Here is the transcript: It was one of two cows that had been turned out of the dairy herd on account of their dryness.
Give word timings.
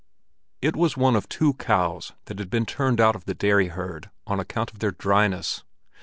It 0.63 0.75
was 0.75 0.97
one 0.97 1.15
of 1.15 1.29
two 1.29 1.53
cows 1.53 2.13
that 2.25 2.39
had 2.39 2.49
been 2.49 2.65
turned 2.65 2.99
out 2.99 3.15
of 3.15 3.25
the 3.25 3.35
dairy 3.35 3.67
herd 3.67 4.09
on 4.25 4.39
account 4.39 4.71
of 4.73 4.79
their 4.79 4.89
dryness. 4.89 5.63